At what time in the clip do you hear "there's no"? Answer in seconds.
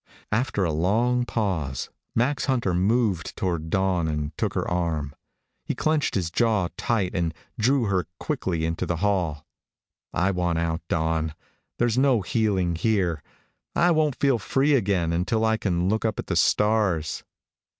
11.77-12.21